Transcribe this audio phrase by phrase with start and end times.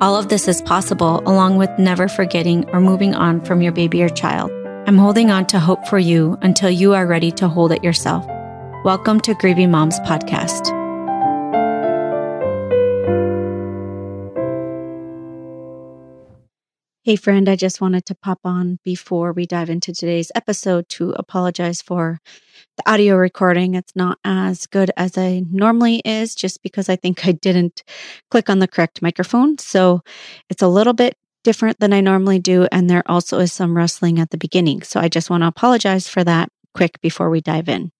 [0.00, 4.00] All of this is possible along with never forgetting or moving on from your baby
[4.00, 4.52] or child.
[4.86, 8.24] I'm holding on to hope for you until you are ready to hold it yourself.
[8.84, 10.77] Welcome to Grieving Moms Podcast.
[17.04, 21.12] Hey, friend, I just wanted to pop on before we dive into today's episode to
[21.12, 22.18] apologize for
[22.76, 23.74] the audio recording.
[23.74, 27.84] It's not as good as I normally is just because I think I didn't
[28.32, 29.58] click on the correct microphone.
[29.58, 30.00] So
[30.50, 32.66] it's a little bit different than I normally do.
[32.72, 34.82] And there also is some rustling at the beginning.
[34.82, 37.92] So I just want to apologize for that quick before we dive in.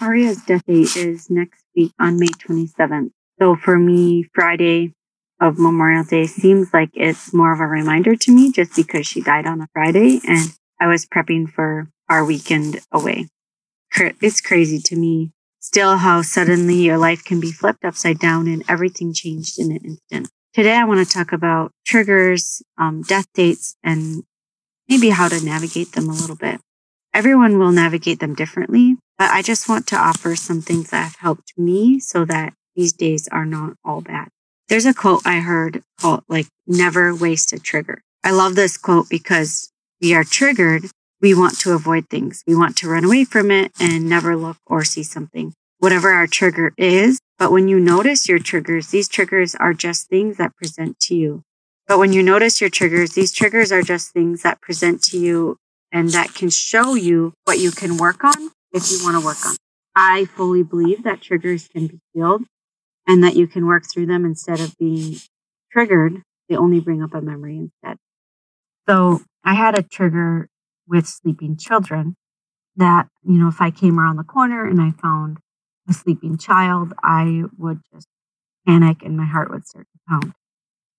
[0.00, 3.10] Aria's death date is next week on May 27th.
[3.40, 4.92] So for me, Friday,
[5.40, 9.20] of Memorial Day seems like it's more of a reminder to me just because she
[9.20, 13.28] died on a Friday and I was prepping for our weekend away.
[14.20, 18.64] It's crazy to me still how suddenly your life can be flipped upside down and
[18.68, 20.28] everything changed in an instant.
[20.54, 24.24] Today, I want to talk about triggers, um, death dates, and
[24.88, 26.60] maybe how to navigate them a little bit.
[27.12, 31.16] Everyone will navigate them differently, but I just want to offer some things that have
[31.16, 34.28] helped me so that these days are not all bad.
[34.68, 38.02] There's a quote I heard called like never waste a trigger.
[38.22, 40.84] I love this quote because we are triggered.
[41.22, 42.44] We want to avoid things.
[42.46, 46.26] We want to run away from it and never look or see something, whatever our
[46.26, 47.18] trigger is.
[47.38, 51.44] But when you notice your triggers, these triggers are just things that present to you.
[51.86, 55.56] But when you notice your triggers, these triggers are just things that present to you
[55.90, 59.46] and that can show you what you can work on if you want to work
[59.46, 59.56] on.
[59.96, 62.44] I fully believe that triggers can be healed
[63.08, 65.16] and that you can work through them instead of being
[65.72, 66.22] triggered.
[66.48, 67.98] They only bring up a memory instead.
[68.88, 70.48] So I had a trigger
[70.86, 72.16] with sleeping children
[72.76, 75.38] that, you know, if I came around the corner and I found
[75.88, 78.08] a sleeping child, I would just
[78.66, 80.34] panic and my heart would start to pound.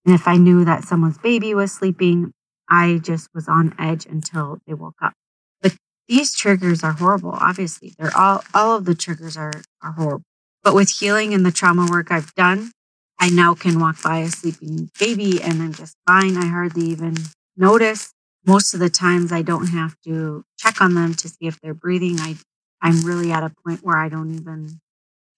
[0.06, 2.34] And if I knew that someone's baby was sleeping,
[2.70, 5.14] I just was on edge until they woke up.
[5.62, 5.76] But
[6.08, 7.94] these triggers are horrible, obviously.
[7.98, 9.54] They're all all of the triggers are
[9.84, 10.24] are horrible.
[10.64, 12.72] But with healing and the trauma work I've done,
[13.20, 16.38] I now can walk by a sleeping baby and I'm just fine.
[16.38, 17.16] I hardly even
[17.58, 18.14] notice.
[18.46, 21.74] Most of the times I don't have to check on them to see if they're
[21.74, 22.20] breathing.
[22.20, 22.36] I
[22.82, 24.80] I'm really at a point where I don't even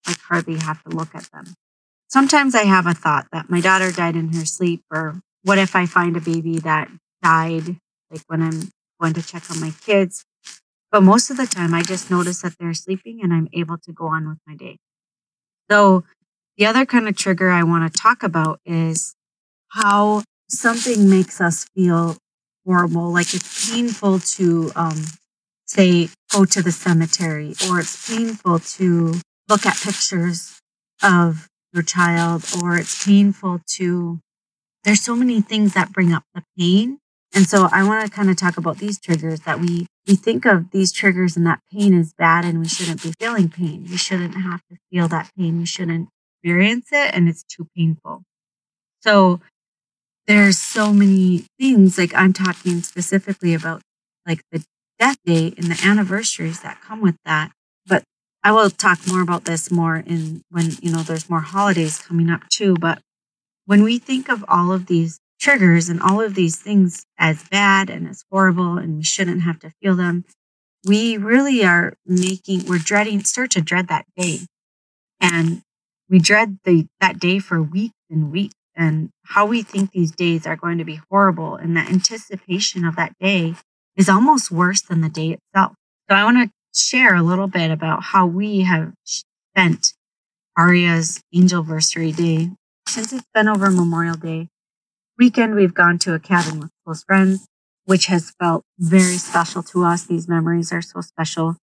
[0.07, 1.55] like hardly have to look at them.
[2.07, 5.75] Sometimes I have a thought that my daughter died in her sleep or what if
[5.75, 6.89] I find a baby that
[7.23, 7.77] died
[8.11, 8.69] like when I'm
[9.01, 10.25] going to check on my kids.
[10.91, 13.91] But most of the time I just notice that they're sleeping and I'm able to
[13.93, 14.77] go on with my day.
[15.71, 16.03] So,
[16.57, 19.15] the other kind of trigger I want to talk about is
[19.69, 22.17] how something makes us feel
[22.65, 23.09] horrible.
[23.13, 25.01] Like it's painful to, um,
[25.65, 29.13] say, go to the cemetery, or it's painful to
[29.47, 30.59] look at pictures
[31.01, 34.19] of your child, or it's painful to,
[34.83, 36.99] there's so many things that bring up the pain.
[37.33, 40.45] And so I want to kind of talk about these triggers that we we think
[40.45, 43.85] of these triggers and that pain is bad and we shouldn't be feeling pain.
[43.89, 45.59] We shouldn't have to feel that pain.
[45.59, 46.09] We shouldn't
[46.43, 48.23] experience it and it's too painful.
[49.01, 49.41] So
[50.27, 53.81] there's so many things like I'm talking specifically about
[54.27, 54.63] like the
[54.99, 57.51] death date and the anniversaries that come with that.
[57.85, 58.03] But
[58.43, 62.29] I will talk more about this more in when, you know, there's more holidays coming
[62.29, 62.75] up too.
[62.75, 63.01] But
[63.65, 67.89] when we think of all of these triggers and all of these things as bad
[67.89, 70.23] and as horrible and we shouldn't have to feel them,
[70.85, 74.39] we really are making, we're dreading, start to dread that day.
[75.19, 75.61] And
[76.09, 80.45] we dread the, that day for weeks and weeks and how we think these days
[80.45, 81.55] are going to be horrible.
[81.55, 83.55] And the anticipation of that day
[83.95, 85.73] is almost worse than the day itself.
[86.09, 89.93] So I want to share a little bit about how we have spent
[90.57, 92.51] Aria's Angelversary Day.
[92.87, 94.49] Since it's been over Memorial Day,
[95.21, 97.45] weekend, we've gone to a cabin with close friends,
[97.85, 100.03] which has felt very special to us.
[100.03, 101.57] These memories are so special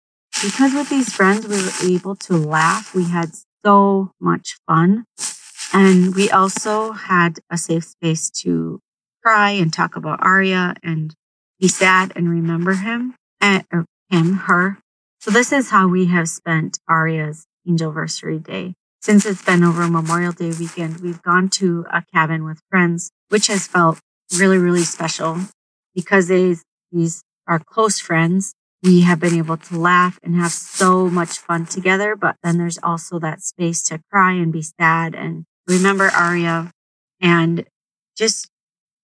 [0.44, 2.94] because with these friends, we were able to laugh.
[2.94, 3.30] We had
[3.64, 5.06] so much fun.
[5.74, 8.82] And we also had a safe space to
[9.24, 11.14] cry and talk about Aria and
[11.58, 14.80] be sad and remember him and, eh, or him, her.
[15.22, 18.76] So this is how we have spent Aria's Angelversary Day.
[19.06, 23.46] Since it's been over Memorial Day weekend, we've gone to a cabin with friends which
[23.46, 24.00] has felt
[24.36, 25.42] really, really special
[25.94, 28.56] because these, these our close friends.
[28.82, 32.80] We have been able to laugh and have so much fun together, but then there's
[32.82, 36.72] also that space to cry and be sad and remember Aria
[37.22, 37.64] and
[38.18, 38.50] just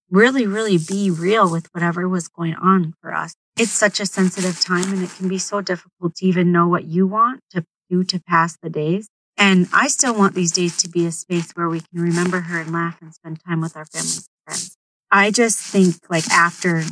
[0.10, 3.36] really, really be real with whatever was going on for us.
[3.56, 6.86] It's such a sensitive time and it can be so difficult to even know what
[6.86, 9.08] you want to do to pass the days.
[9.42, 12.60] And I still want these days to be a space where we can remember her
[12.60, 14.78] and laugh and spend time with our family and friends.
[15.10, 16.84] I just think like after,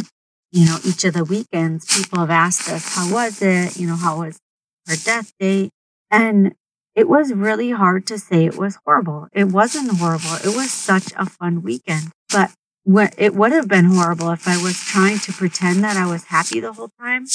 [0.52, 3.78] you know, each of the weekends, people have asked us, how was it?
[3.78, 4.40] You know, how was
[4.88, 5.70] her death date?
[6.10, 6.56] And
[6.96, 9.28] it was really hard to say it was horrible.
[9.32, 10.34] It wasn't horrible.
[10.44, 12.08] It was such a fun weekend.
[12.32, 12.52] But
[12.84, 16.24] what it would have been horrible if I was trying to pretend that I was
[16.24, 17.28] happy the whole time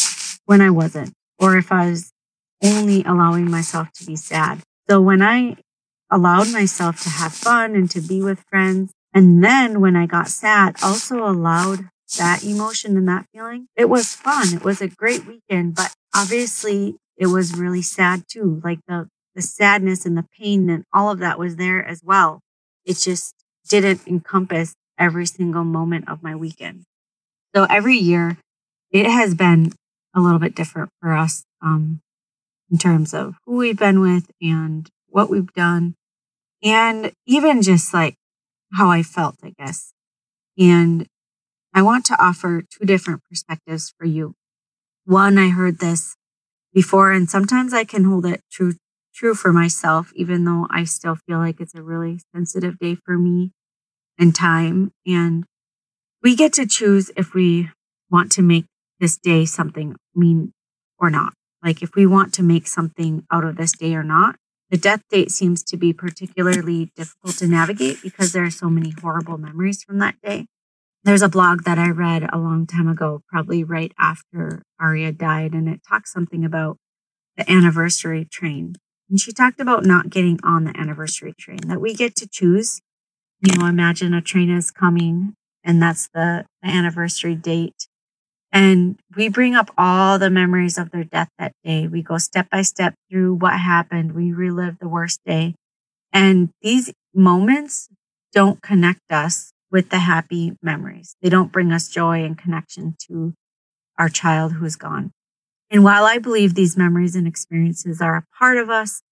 [0.46, 2.10] when I wasn't, or if I was
[2.64, 4.60] only allowing myself to be sad.
[4.88, 5.56] So when I
[6.10, 10.28] allowed myself to have fun and to be with friends, and then when I got
[10.28, 11.88] sad, also allowed
[12.18, 14.54] that emotion and that feeling, it was fun.
[14.54, 18.60] It was a great weekend, but obviously it was really sad too.
[18.62, 22.40] Like the, the sadness and the pain and all of that was there as well.
[22.84, 23.34] It just
[23.68, 26.84] didn't encompass every single moment of my weekend.
[27.54, 28.38] So every year
[28.90, 29.72] it has been
[30.14, 32.00] a little bit different for us um,
[32.70, 35.94] in terms of who we've been with and what we've done,
[36.62, 38.16] and even just like
[38.72, 39.92] how I felt, I guess.
[40.58, 41.06] And
[41.72, 44.34] I want to offer two different perspectives for you.
[45.04, 46.16] One, I heard this
[46.72, 48.74] before, and sometimes I can hold it true
[49.14, 53.16] true for myself, even though I still feel like it's a really sensitive day for
[53.16, 53.52] me
[54.18, 54.92] and time.
[55.06, 55.44] And
[56.22, 57.70] we get to choose if we
[58.10, 58.66] want to make
[58.98, 60.52] this day something mean
[60.98, 61.34] or not.
[61.64, 64.36] Like if we want to make something out of this day or not.
[64.70, 68.90] The death date seems to be particularly difficult to navigate because there are so many
[68.90, 70.46] horrible memories from that day.
[71.04, 75.52] There's a blog that I read a long time ago, probably right after Aria died,
[75.52, 76.78] and it talks something about
[77.36, 78.74] the anniversary train.
[79.10, 82.80] And she talked about not getting on the anniversary train, that we get to choose
[83.40, 87.88] you know, imagine a train is coming and that's the, the anniversary date.
[88.54, 91.88] And we bring up all the memories of their death that day.
[91.88, 94.14] We go step by step through what happened.
[94.14, 95.56] We relive the worst day.
[96.12, 97.88] And these moments
[98.32, 101.16] don't connect us with the happy memories.
[101.20, 103.34] They don't bring us joy and connection to
[103.98, 105.10] our child who is gone.
[105.68, 109.02] And while I believe these memories and experiences are a part of us,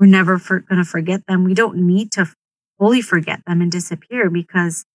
[0.00, 1.44] we're never for, going to forget them.
[1.44, 2.32] We don't need to
[2.78, 4.86] fully forget them and disappear because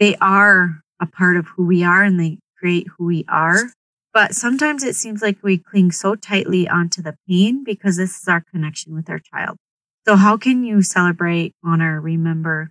[0.00, 3.70] they are a part of who we are and they create who we are.
[4.12, 8.28] But sometimes it seems like we cling so tightly onto the pain because this is
[8.28, 9.58] our connection with our child.
[10.06, 12.70] So how can you celebrate, honor, remember,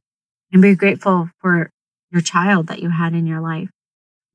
[0.51, 1.69] and be grateful for
[2.11, 3.69] your child that you had in your life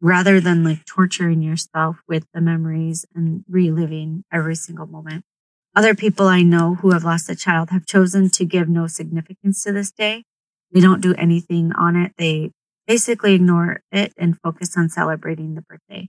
[0.00, 5.25] rather than like torturing yourself with the memories and reliving every single moment?
[5.75, 9.62] Other people I know who have lost a child have chosen to give no significance
[9.64, 10.25] to this day.
[10.73, 12.12] They don't do anything on it.
[12.19, 12.50] They
[12.90, 16.08] basically ignore it and focus on celebrating the birthday.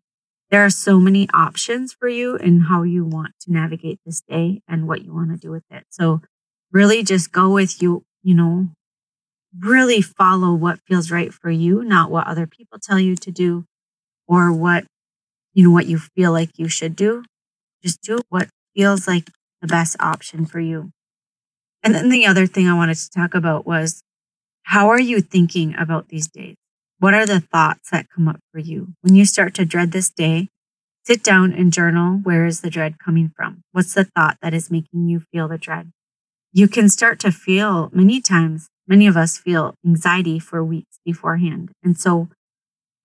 [0.50, 4.64] There are so many options for you in how you want to navigate this day
[4.68, 5.86] and what you want to do with it.
[5.92, 6.22] So
[6.72, 8.70] really just go with you, you know,
[9.60, 13.66] really follow what feels right for you, not what other people tell you to do
[14.28, 14.86] or what,
[15.54, 17.24] you know, what you feel like you should do.
[17.84, 19.30] Just do what feels like
[19.62, 20.90] the best option for you.
[21.84, 24.02] And then the other thing I wanted to talk about was
[24.64, 26.56] how are you thinking about these days?
[27.02, 28.90] What are the thoughts that come up for you?
[29.02, 30.50] When you start to dread this day,
[31.04, 33.64] sit down and journal where is the dread coming from?
[33.72, 35.92] What's the thought that is making you feel the dread?
[36.54, 41.72] You can start to feel many times, many of us feel anxiety for weeks beforehand.
[41.84, 42.30] And so,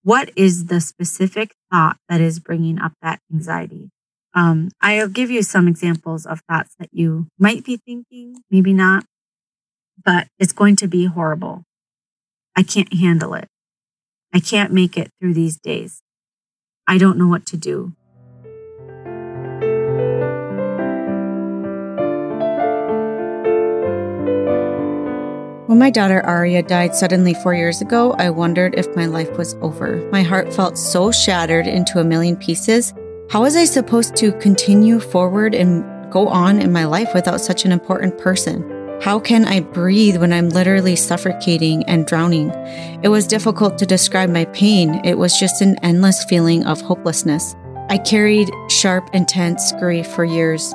[0.03, 3.88] what is the specific thought that is bringing up that anxiety?
[4.35, 9.07] Um, I'll give you some examples of thoughts that you might be thinking, maybe not,
[10.05, 11.62] but it's going to be horrible.
[12.55, 13.49] I can't handle it.
[14.33, 16.02] I can't make it through these days.
[16.87, 17.92] I don't know what to do.
[25.66, 29.54] When my daughter Aria died suddenly four years ago, I wondered if my life was
[29.61, 30.09] over.
[30.12, 32.95] My heart felt so shattered into a million pieces
[33.28, 37.64] how was I supposed to continue forward and go on in my life without such
[37.64, 38.75] an important person?
[39.03, 42.50] How can I breathe when I'm literally suffocating and drowning?
[43.03, 45.00] It was difficult to describe my pain.
[45.05, 47.55] It was just an endless feeling of hopelessness.
[47.88, 50.73] I carried sharp, intense grief for years.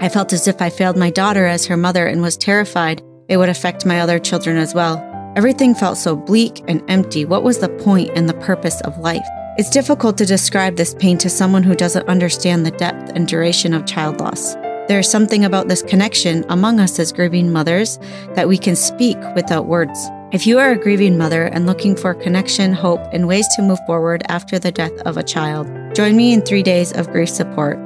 [0.00, 3.36] I felt as if I failed my daughter as her mother and was terrified it
[3.36, 5.02] would affect my other children as well.
[5.36, 7.24] Everything felt so bleak and empty.
[7.24, 9.26] What was the point and the purpose of life?
[9.56, 13.72] It's difficult to describe this pain to someone who doesn't understand the depth and duration
[13.72, 14.54] of child loss.
[14.86, 17.98] There is something about this connection among us as grieving mothers
[18.34, 19.98] that we can speak without words.
[20.30, 23.78] If you are a grieving mother and looking for connection, hope, and ways to move
[23.86, 27.78] forward after the death of a child, join me in three days of grief support.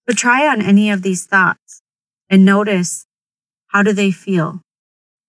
[0.08, 1.82] So try on any of these thoughts
[2.30, 3.06] and notice
[3.68, 4.60] how do they feel?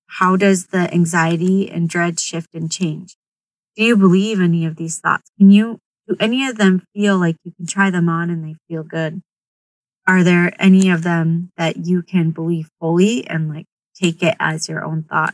[0.07, 3.17] How does the anxiety and dread shift and change?
[3.75, 5.31] Do you believe any of these thoughts?
[5.38, 8.55] Can you, do any of them feel like you can try them on and they
[8.67, 9.22] feel good?
[10.08, 14.70] Are there any of them that you can believe fully and like take it as
[14.70, 15.34] your own thought?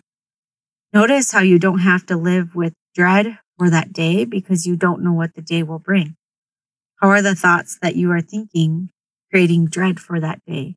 [0.94, 5.04] Notice how you don't have to live with dread for that day because you don't
[5.04, 6.16] know what the day will bring.
[7.02, 8.90] How are the thoughts that you are thinking
[9.30, 10.76] creating dread for that day?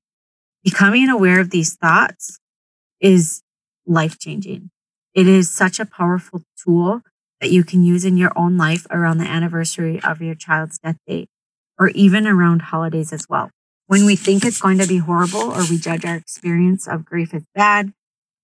[0.63, 2.39] Becoming aware of these thoughts
[3.01, 3.43] is
[3.87, 4.71] life changing.
[5.15, 7.03] It is such a powerful tool
[7.41, 10.97] that you can use in your own life around the anniversary of your child's death
[11.07, 11.29] date
[11.79, 13.51] or even around holidays as well.
[13.95, 17.33] When we think it's going to be horrible or we judge our experience of grief
[17.33, 17.93] as bad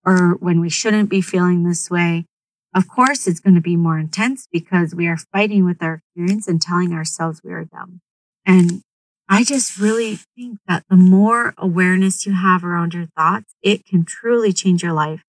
[0.07, 2.27] or when we shouldn't be feeling this way,
[2.73, 6.47] of course it's going to be more intense because we are fighting with our experience
[6.47, 8.01] and telling ourselves we are dumb.
[8.47, 8.83] And
[9.29, 14.05] I just really think that the more awareness you have around your thoughts, it can
[14.05, 15.25] truly change your life.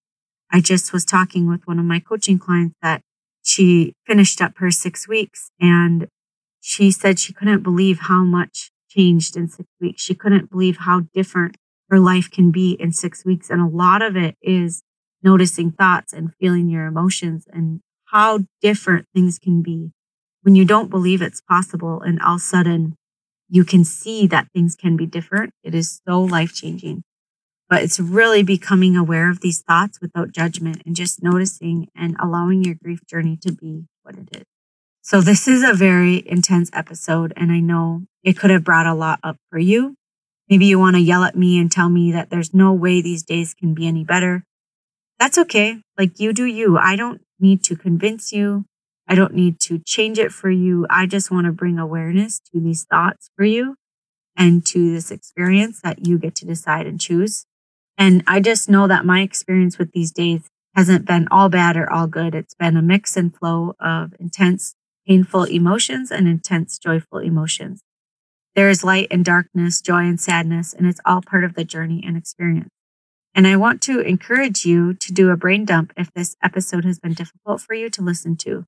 [0.52, 3.02] I just was talking with one of my coaching clients that
[3.42, 6.10] she finished up her six weeks and
[6.60, 10.02] she said she couldn't believe how much changed in six weeks.
[10.02, 11.58] She couldn't believe how different
[11.90, 13.50] her life can be in six weeks.
[13.50, 14.84] And a lot of it is
[15.24, 19.92] noticing thoughts and feeling your emotions and how different things can be
[20.44, 22.02] when you don't believe it's possible.
[22.02, 22.96] And all of a sudden
[23.50, 25.52] you can see that things can be different.
[25.64, 27.04] It is so life changing
[27.72, 32.66] but it's really becoming aware of these thoughts without judgment and just noticing and allowing
[32.66, 34.51] your grief journey to be what it is.
[35.04, 38.94] So this is a very intense episode and I know it could have brought a
[38.94, 39.96] lot up for you.
[40.48, 43.24] Maybe you want to yell at me and tell me that there's no way these
[43.24, 44.44] days can be any better.
[45.20, 45.82] That's okay.
[45.98, 46.78] Like you do you.
[46.78, 48.66] I don't need to convince you.
[49.08, 50.86] I don't need to change it for you.
[50.90, 53.76] I just want to bring awareness to these thoughts for you
[54.36, 57.46] and to this experience that you get to decide and choose.
[57.98, 60.42] And I just know that my experience with these days
[60.76, 62.34] hasn't been all bad or all good.
[62.36, 64.76] It's been a mix and flow of intense,
[65.08, 67.82] painful emotions and intense, joyful emotions.
[68.56, 72.04] There is light and darkness, joy and sadness, and it's all part of the journey
[72.06, 72.70] and experience.
[73.34, 77.00] And I want to encourage you to do a brain dump if this episode has
[77.00, 78.66] been difficult for you to listen to.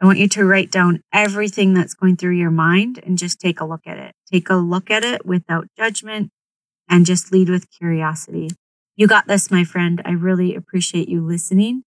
[0.00, 3.60] I want you to write down everything that's going through your mind and just take
[3.60, 4.12] a look at it.
[4.30, 6.30] Take a look at it without judgment
[6.88, 8.50] and just lead with curiosity.
[8.94, 10.00] You got this, my friend.
[10.04, 11.82] I really appreciate you listening.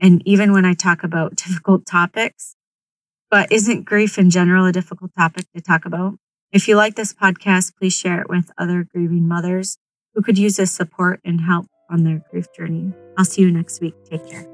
[0.00, 2.54] And even when I talk about difficult topics,
[3.30, 6.14] but isn't grief in general a difficult topic to talk about?
[6.52, 9.76] If you like this podcast, please share it with other grieving mothers
[10.14, 12.92] who could use this support and help on their grief journey.
[13.16, 13.94] I'll see you next week.
[14.08, 14.46] Take care.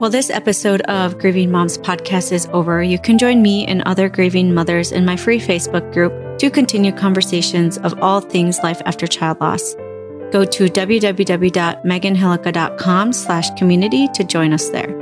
[0.00, 2.82] Well, this episode of Grieving Moms podcast is over.
[2.82, 6.90] You can join me and other grieving mothers in my free Facebook group to continue
[6.90, 9.74] conversations of all things life after child loss.
[10.32, 14.99] Go to www.meganhillica.com slash community to join us there.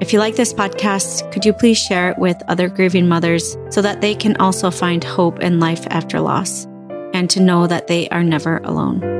[0.00, 3.82] If you like this podcast, could you please share it with other grieving mothers so
[3.82, 6.64] that they can also find hope in life after loss
[7.12, 9.19] and to know that they are never alone?